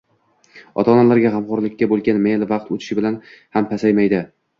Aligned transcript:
ota-onalarda 0.83 1.21
g‘amxo‘rlikka 1.39 1.87
bo‘lgan 1.91 2.21
mayl 2.23 2.45
vaqt 2.53 2.71
o‘tishi 2.77 2.97
bilan 3.01 3.19
ham 3.59 3.69
pasaymaydi. 3.75 4.23